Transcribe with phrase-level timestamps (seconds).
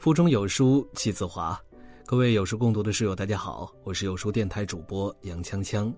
[0.00, 1.62] 腹中有书气自华，
[2.06, 5.92] 各位有书共读的室友，大家好，我是有书电台主播杨锵锵，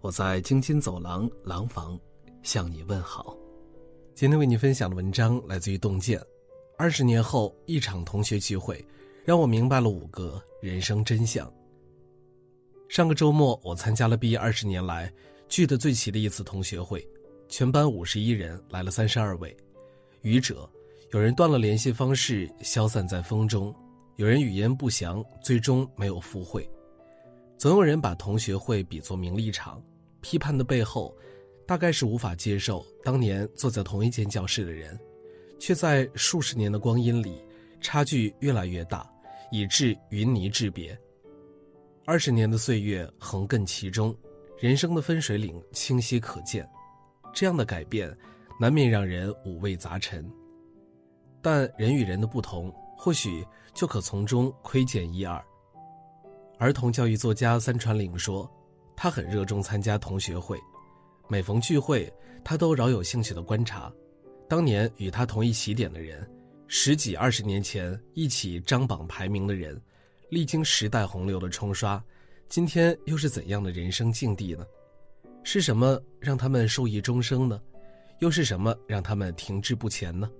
[0.00, 2.00] 我在京津走廊廊坊
[2.42, 3.36] 向你问好。
[4.14, 6.18] 今天为你分享的文章来自于洞见。
[6.78, 8.82] 二十年后，一场同学聚会，
[9.22, 11.52] 让我明白了五个人生真相。
[12.88, 15.12] 上个周末，我参加了毕业二十年来
[15.46, 17.06] 聚得最齐的一次同学会，
[17.50, 19.54] 全班五十一人，来了三十二位，
[20.22, 20.66] 愚者。
[21.12, 23.70] 有人断了联系方式，消散在风中；
[24.16, 26.66] 有人语言不详，最终没有赴会。
[27.58, 29.82] 总有人把同学会比作名利场，
[30.22, 31.14] 批判的背后，
[31.66, 34.98] 大概是无法接受当年坐在同一间教室的人，
[35.60, 37.44] 却在数十年的光阴里，
[37.78, 39.06] 差距越来越大，
[39.50, 40.98] 以致云泥之别。
[42.06, 44.16] 二十年的岁月横亘其中，
[44.58, 46.66] 人生的分水岭清晰可见。
[47.34, 48.10] 这样的改变，
[48.58, 50.26] 难免让人五味杂陈。
[51.42, 55.44] 但人与人的不同，或许就可从中窥见一二。
[56.58, 58.48] 儿童教育作家三传岭说，
[58.96, 60.56] 他很热衷参加同学会，
[61.28, 62.10] 每逢聚会，
[62.44, 63.92] 他都饶有兴趣的观察，
[64.48, 66.30] 当年与他同一起点的人，
[66.68, 69.80] 十几二十年前一起张榜排名的人，
[70.30, 72.00] 历经时代洪流的冲刷，
[72.46, 74.64] 今天又是怎样的人生境地呢？
[75.42, 77.60] 是什么让他们受益终生呢？
[78.20, 80.30] 又是什么让他们停滞不前呢？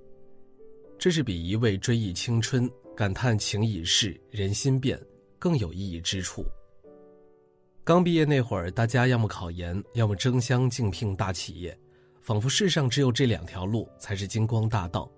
[1.03, 4.97] 这是比一味追忆青春、感叹情已逝、人心变
[5.37, 6.45] 更有意义之处。
[7.83, 11.77] 刚毕业那会儿，大家要么考研，要么争相竞聘大企业，
[12.21, 15.11] 仿佛世上只有这两条路才是金光大道。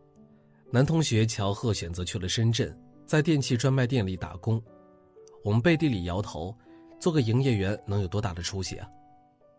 [0.71, 4.59] 男同学乔贺选择去了深圳，在电器专卖店里打工。
[5.43, 6.57] 我们背地里摇头，
[6.99, 8.89] 做个营业员能有多大的出息啊？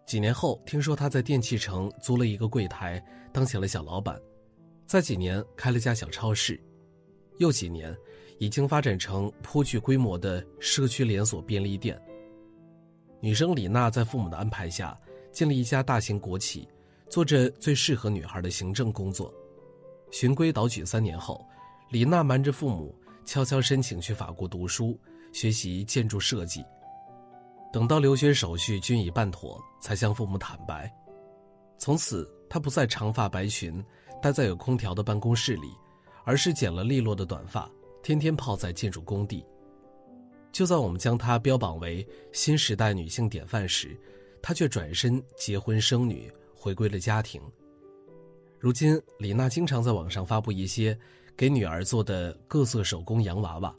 [0.08, 3.00] 几年后，听说他在电器城租了一个柜台，
[3.32, 4.20] 当起了小老板。
[4.86, 6.59] 在几年开了家小超市，
[7.39, 7.95] 又几年，
[8.38, 11.99] 已经发展成颇具规模的社区连锁便利店。
[13.20, 14.98] 女生李娜在父母的安排下
[15.32, 16.67] 进了一家大型国企，
[17.10, 19.33] 做着最适合女孩的行政工作。
[20.11, 21.43] 循规蹈矩三年后，
[21.89, 22.95] 李娜瞒着父母，
[23.26, 24.98] 悄悄申请去法国读书，
[25.33, 26.64] 学习建筑设计。
[27.73, 30.89] 等到留学手续均已办妥，才向父母坦白。
[31.77, 33.83] 从此，她不再长发白裙。
[34.21, 35.67] 待在有空调的办公室里，
[36.23, 37.70] 而是剪了利落的短发，
[38.02, 39.45] 天天泡在建筑工地。
[40.54, 43.95] 就在我们将她标榜为新时代女性典范时，
[44.42, 47.42] 她却转身结婚生女，回归了家庭。
[48.58, 50.98] 如今，李娜经常在网上发布一些
[51.36, 53.76] 给女儿做的各色手工洋娃娃，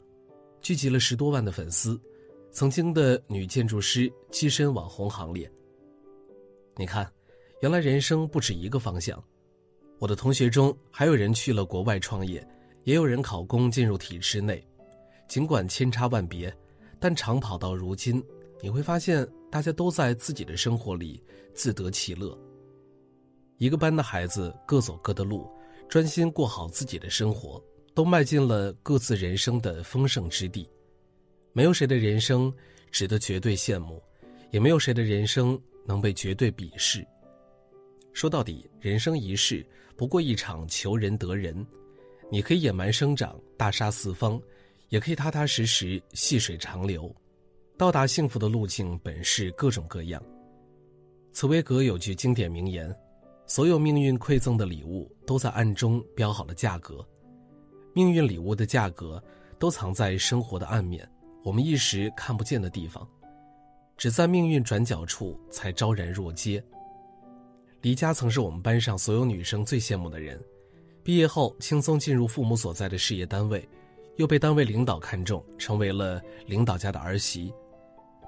[0.61, 1.99] 聚集了十多万的粉丝。
[2.51, 5.51] 曾经的女建筑师跻身网红行列。
[6.75, 7.11] 你看，
[7.59, 9.21] 原来人生不止一个方向。
[9.99, 12.45] 我的同学中还有人去了国外创业，
[12.83, 14.63] 也有人考公进入体制内。
[15.27, 16.55] 尽管千差万别，
[16.99, 18.23] 但长跑到如今，
[18.61, 21.21] 你会发现大家都在自己的生活里
[21.53, 22.37] 自得其乐。
[23.57, 25.49] 一个班的孩子各走各的路，
[25.89, 27.61] 专心过好自己的生活，
[27.95, 30.69] 都迈进了各自人生的丰盛之地。
[31.53, 32.53] 没有谁的人生
[32.91, 33.99] 值得绝对羡慕，
[34.51, 37.03] 也没有谁的人生能被绝对鄙视。
[38.17, 39.63] 说到底，人生一世
[39.95, 41.63] 不过一场求人得人，
[42.31, 44.41] 你可以野蛮生长，大杀四方，
[44.89, 47.15] 也可以踏踏实实，细水长流。
[47.77, 50.19] 到达幸福的路径本是各种各样。
[51.31, 52.91] 茨威格有句经典名言
[53.45, 57.07] ：“所有命运馈赠的礼物都在暗中标好了价格，
[57.93, 59.23] 命运礼物的价格
[59.59, 61.07] 都藏在生活的暗面，
[61.43, 63.07] 我们一时看不见的地方，
[63.95, 66.59] 只在命运转角处才昭然若揭。”
[67.87, 70.37] 李佳曾是我们班上所有女生最羡慕的人，
[71.05, 73.65] 毕业后轻松进入父母所在的事业单位，
[74.17, 77.53] 又被单位领导看中，成为了领导家的儿媳。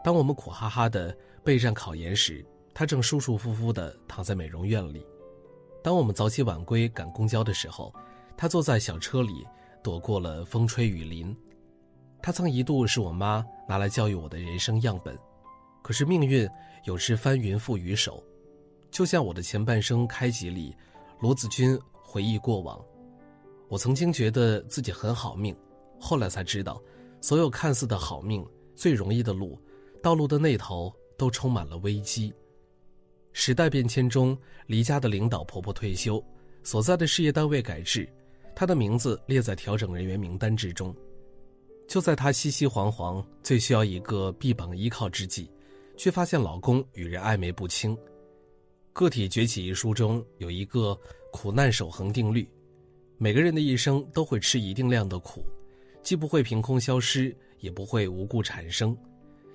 [0.02, 2.42] 当我们苦哈哈的备战考研时，
[2.74, 5.02] 她正舒舒服服的躺在美容院里；
[5.84, 7.94] 当我们早起晚归赶公交的时候，
[8.38, 9.45] 她坐在小车里
[9.84, 11.36] 躲过了风吹雨淋。
[12.22, 15.19] 她曾一度是我妈拿来教育我的人生样本，
[15.81, 16.50] 可是命运
[16.86, 18.24] 有时翻云覆雨手。
[19.00, 20.75] 就像我的前半生开集里，
[21.22, 22.78] 罗子君回忆过往，
[23.69, 25.56] 我曾经觉得自己很好命，
[25.98, 26.84] 后来才知道，
[27.22, 29.57] 所有看似的好命，最容易的路，
[30.04, 32.34] 道路的那头都充满了危机。
[33.31, 34.38] 时代变迁中，
[34.68, 36.22] 离家的领导婆婆退休，
[36.62, 38.06] 所在的事业单位改制，
[38.54, 40.94] 她的名字列在调整人员名单之中。
[41.88, 45.50] 就在她熙熙惶惶、最需要一个臂膀依靠之际，
[45.96, 47.96] 却发现老公与人暧昧不清。
[48.94, 51.00] 《个体崛起》一书中有一个
[51.31, 52.50] 苦难守恒定律，
[53.18, 55.45] 每个人的一生都会吃一定量的苦，
[56.03, 58.97] 既不会凭空消失，也不会无故产生，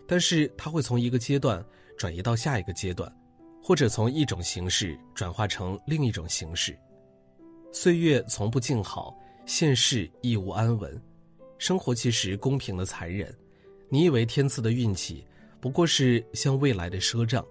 [0.06, 1.64] 但是它会从一个阶段
[1.98, 3.12] 转移到下一个阶段，
[3.62, 6.76] 或者从一种形式转化成另一种形式。
[7.72, 9.14] 岁月从不静好，
[9.44, 10.98] 现世亦无安稳，
[11.58, 13.34] 生活其实公平的残忍。
[13.90, 15.26] 你以为天赐的运气，
[15.60, 17.44] 不过是向未来的赊账。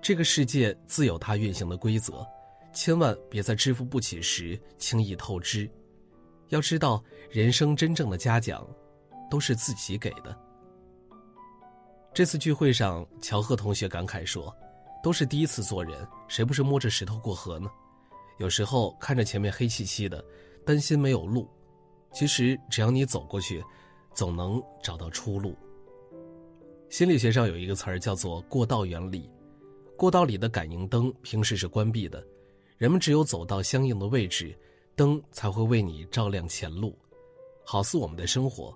[0.00, 2.26] 这个世界自有它运行的规则，
[2.72, 5.68] 千万别在支付不起时轻易透支。
[6.48, 8.64] 要知道，人生真正的嘉奖，
[9.28, 10.36] 都是自己给的。
[12.14, 14.54] 这次聚会上，乔贺同学感慨说
[15.02, 17.68] ：“都是第一次做人，谁不是摸着石头过河呢？
[18.38, 20.24] 有时候看着前面黑漆漆的，
[20.64, 21.50] 担心没有路。
[22.12, 23.62] 其实只要你走过去，
[24.14, 25.56] 总能找到出路。”
[26.88, 29.28] 心理学上有一个词儿叫做“过道原理”，
[29.96, 32.24] 过道里的感应灯平时是关闭的，
[32.76, 34.56] 人们只有走到相应的位置。
[34.94, 36.98] 灯才会为你照亮前路，
[37.66, 38.74] 好似我们的生活。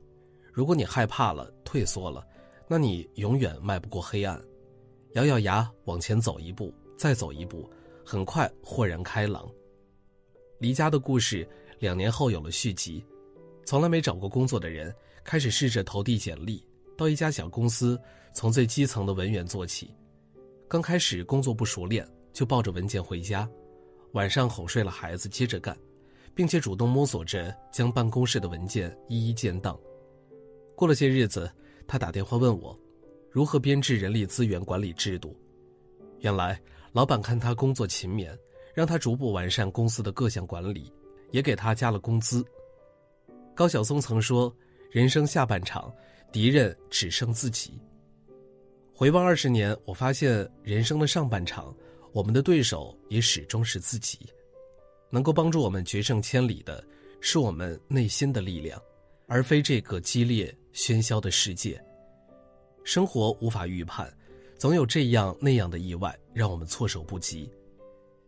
[0.52, 2.22] 如果你害怕了、退缩了，
[2.68, 4.38] 那你永远迈不过黑暗。
[5.14, 7.66] 咬咬牙往前走一步，再走一步，
[8.04, 9.50] 很快豁然开朗。
[10.58, 13.02] 离家的故事两年后有了续集。
[13.64, 14.94] 从来没找过工作的人
[15.24, 16.62] 开始试着投递简历，
[16.98, 17.98] 到一家小公司，
[18.34, 19.90] 从最基层的文员做起。
[20.70, 23.50] 刚开始工作不熟练，就抱着文件回家，
[24.12, 25.76] 晚上哄睡了孩子，接着干。
[26.32, 29.76] 并且主动摸索着将办公室的文件一一建档。
[30.76, 31.52] 过了些日子，
[31.88, 32.78] 他打电话问我，
[33.32, 35.36] 如何编制人力资源管理制度。
[36.20, 36.58] 原来，
[36.92, 38.30] 老板看他工作勤勉，
[38.72, 40.90] 让他逐步完善公司的各项管理，
[41.32, 42.46] 也给他加了工资。
[43.52, 44.54] 高晓松曾说
[44.92, 45.92] ：“人生下半场，
[46.30, 47.82] 敌人只剩自己。”
[49.00, 51.74] 回望二十年，我发现人生的上半场，
[52.12, 54.18] 我们的对手也始终是自己。
[55.08, 56.84] 能够帮助我们决胜千里的，
[57.18, 58.78] 是我们内心的力量，
[59.26, 61.82] 而非这个激烈喧嚣的世界。
[62.84, 64.14] 生活无法预判，
[64.58, 67.50] 总有这样那样的意外让我们措手不及。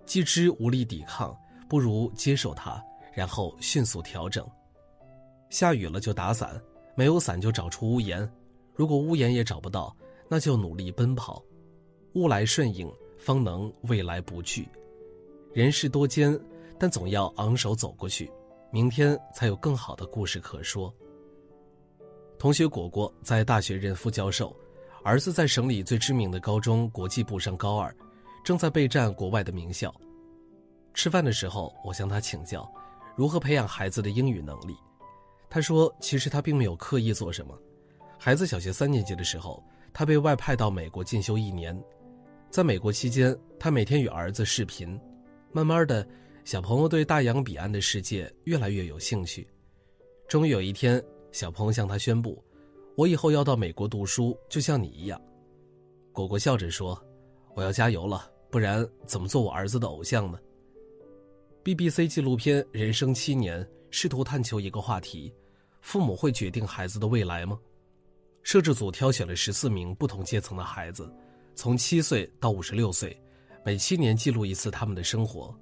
[0.07, 1.37] 既知无力抵抗，
[1.69, 2.83] 不如接受它，
[3.13, 4.43] 然后迅速调整。
[5.51, 6.59] 下雨了就打伞，
[6.97, 8.27] 没有伞就找出屋檐。
[8.75, 9.95] 如果屋檐也找不到，
[10.29, 11.43] 那就努力奔跑。
[12.15, 14.69] 物来顺应，方能未来不惧。
[15.53, 16.39] 人世多艰。
[16.79, 18.29] 但总要昂首走过去，
[18.73, 20.93] 明天才有更好的故事可说。
[22.41, 24.53] 同学果果在大学任副教授，
[25.05, 27.95] 儿子在省里最知名的高中国际部上高二，
[28.43, 29.95] 正在备战国外的名校。
[30.93, 32.69] 吃饭的时候，我向他请教
[33.15, 34.75] 如何培养孩子的英语能力。
[35.49, 37.57] 他说：“其实他并没有刻意做什么。
[38.19, 41.79] 孩子小学三年级的时候，他被外派到美国进修一年，
[42.51, 44.99] 在美国期间，他每天与儿子视频，
[45.53, 46.07] 慢慢的。”
[46.45, 49.47] 小朋友对大洋彼岸的世界越来越有兴趣，
[50.27, 51.01] 终于有一天，
[51.31, 52.43] 小朋友向他宣布
[52.99, 55.23] ：“我以后要到美国读书，就像你一样。”
[56.13, 57.01] 果果笑着说
[57.55, 60.39] ：“我要加油了，不然怎么做我儿子的偶像呢
[61.63, 65.33] ？”BBC 纪录片《人生七年》试图探求一个话题：
[65.81, 67.57] 父母会决定孩子的未来吗？
[68.43, 71.13] 摄制组挑选了十四名不同阶层的孩子，
[71.55, 73.17] 从七岁到五十六岁，
[73.65, 75.55] 每七年记录一次他们的生活。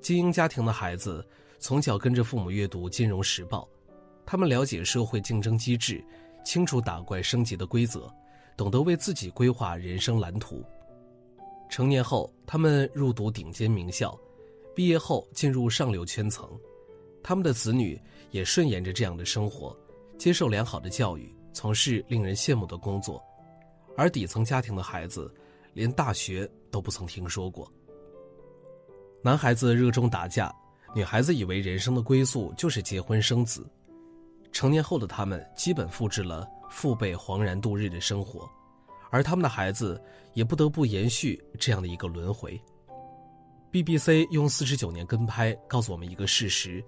[0.00, 1.26] 精英家庭的孩子
[1.58, 3.68] 从小跟着父母阅读《金融时报》，
[4.24, 6.02] 他们了解社会竞争机制，
[6.44, 8.10] 清楚打怪升级的规则，
[8.56, 10.64] 懂得为自己规划人生蓝图。
[11.68, 14.18] 成年后，他们入读顶尖名校，
[14.74, 16.48] 毕业后进入上流圈层，
[17.22, 18.00] 他们的子女
[18.30, 19.76] 也顺延着这样的生活，
[20.16, 23.22] 接受良好的教育，从事令人羡慕的工作，
[23.96, 25.32] 而底层家庭的孩子，
[25.72, 27.70] 连大学都不曾听说过。
[29.22, 30.54] 男孩子热衷打架，
[30.94, 33.68] 女孩子以为人生的归宿就是结婚生子。
[34.52, 38.48] 成年后的他们基本复制了父辈惶然度日的生活，
[39.10, 40.02] 而他们的孩子
[40.34, 42.60] 也不得不延续这样的一个轮回。
[43.70, 46.82] BBC 用四十九年跟拍告诉我们一个事实：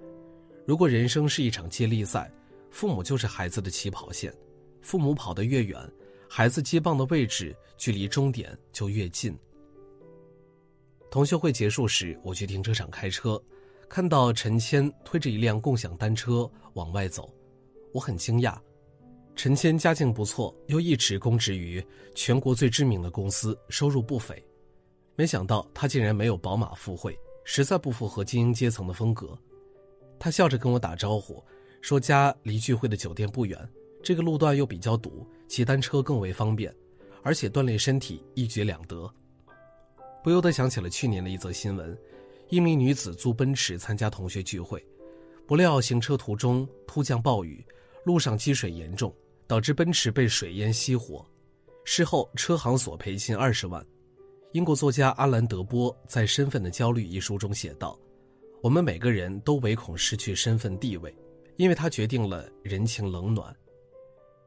[0.67, 2.29] 如果人生是一场接力赛，
[2.71, 4.35] 父母就是孩子的起跑线，
[4.83, 5.81] 父母跑得越远，
[6.29, 9.35] 孩子接棒的位置距离终点就越近。
[11.11, 13.43] 同学会结束时，我去停车场开车，
[13.89, 17.33] 看到陈谦推着一辆共享单车往外走，
[17.93, 18.59] 我很惊讶。
[19.35, 21.83] 陈谦家境不错，又一直供职于
[22.15, 24.43] 全国最知名的公司，收入不菲。
[25.15, 29.39] 没想到他竟然没有宝马赴会，实在不符合精英阶层的风格。
[30.19, 31.43] 他笑着跟我打招呼，
[31.81, 33.59] 说家离聚会的酒店不远，
[34.03, 36.75] 这个路段又比较堵，骑单车更为方便，
[37.23, 39.09] 而且锻炼身体一举两得。
[40.23, 41.97] 不由得想起了去年的一则新闻：
[42.49, 44.85] 一名女子租奔驰参加同学聚会，
[45.47, 47.65] 不料行车途中突降暴雨，
[48.05, 49.15] 路上积水严重，
[49.47, 51.25] 导致奔驰被水淹熄火，
[51.85, 53.85] 事后车行索赔近二十万。
[54.53, 57.99] 英国作家阿兰·德波在《身份的焦虑》一书中写道
[58.63, 61.15] ：“我们每个人都唯恐失去身份地位，
[61.57, 63.55] 因为它决定了人情冷暖。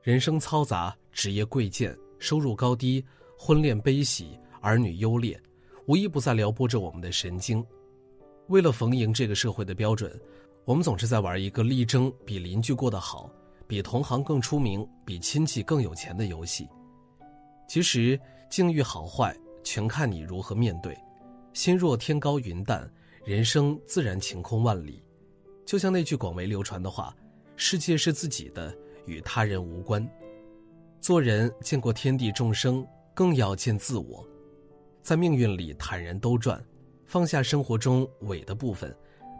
[0.06, 3.04] 人生嘈杂，职业贵贱，收入高低，
[3.36, 5.36] 婚恋悲喜，儿女优劣，
[5.88, 7.66] 无一不在撩拨着我们的神经。
[8.50, 10.16] 为了逢迎这个社会的标准，
[10.64, 13.28] 我们总是在玩一个力争比邻居过得好。”
[13.66, 16.70] 比同行更出名，比亲戚更有钱的游戏，
[17.68, 20.96] 其实境遇好坏全看你如何面对。
[21.54, 22.88] 心若天高云淡，
[23.24, 25.04] 人生自然晴空万里。
[25.66, 27.12] 就像那句广为流传的话
[27.58, 28.72] ：“世界是自己的，
[29.06, 30.08] 与他人无关。”
[31.00, 34.28] 做人见过天地众生，更要见自我。
[35.02, 36.60] 在命运里坦然兜转，
[37.06, 38.92] 放下生活中伪的部分，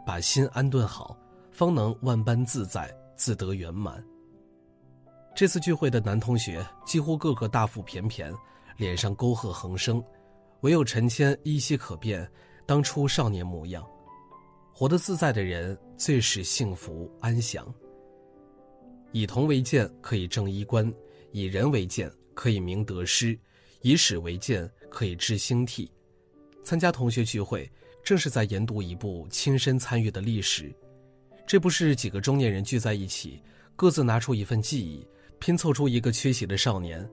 [0.06, 1.18] 把心安顿好，
[1.50, 4.00] 方能万般自在，自得圆满。
[5.34, 8.32] 这次聚会的男同学几乎个个大腹便便，
[8.76, 10.02] 脸上沟壑横生，
[10.60, 12.30] 唯有陈谦依稀可辨
[12.64, 13.84] 当初少年模样。
[14.72, 17.66] 活得自在的人最是幸福安详。
[19.16, 20.92] 以铜为鉴，可以正衣冠；
[21.32, 23.34] 以人为鉴，可以明得失；
[23.80, 25.90] 以史为鉴，可以知兴替。
[26.62, 27.66] 参加同学聚会，
[28.04, 30.70] 正是在研读一部亲身参与的历史。
[31.46, 33.42] 这不是几个中年人聚在一起，
[33.74, 35.02] 各自拿出一份记忆。
[35.38, 37.08] 拼凑出一个缺席的少年，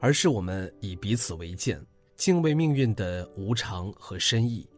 [0.00, 1.80] 而是我们以彼此为鉴，
[2.16, 4.68] 敬畏命运的无常和深意，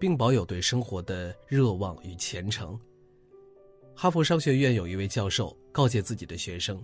[0.00, 2.78] 并保有对生活的热望与虔诚。
[3.98, 6.78] 哈佛商学院有一位教授告诫自己的学生：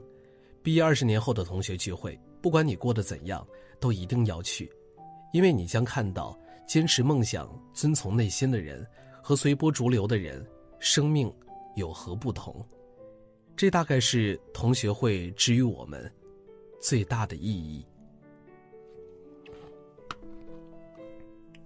[0.62, 3.47] 毕业二十年后的同学聚会，不管你过得怎样，
[3.78, 4.73] 都一定要去，
[5.35, 6.35] 因为你将看到
[6.66, 8.85] 坚持梦想、遵从内心的人
[9.23, 10.42] 和随波逐流的人，
[10.78, 11.31] 生命
[11.76, 12.66] 有何不同。
[13.54, 16.11] 这大概是同学会之于我们
[16.81, 17.85] 最大的意义。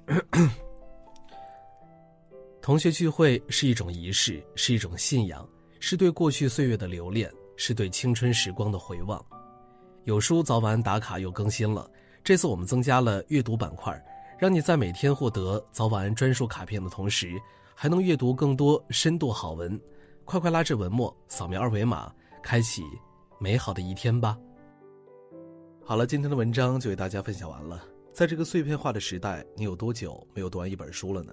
[2.66, 9.25] 同学聚会是一种仪式，是一种信仰，是对过去岁月的留恋，是对青春时光的回望。
[10.02, 11.88] 有书早晚打卡又更新了，
[12.25, 13.96] 这次我们增加了阅读板块，
[14.37, 17.40] 让你在每天获得早晚安专属卡片的同时，
[17.73, 19.80] 还能阅读更多深度好文。
[20.25, 22.82] 快快拉至文末，扫描二维码，开启
[23.38, 24.37] 美好的一天吧。
[25.85, 27.80] 好了，今天的文章就为大家分享完了。
[28.12, 31.32] 在这个碎片化的时代，你有多久没有读完一本书了呢？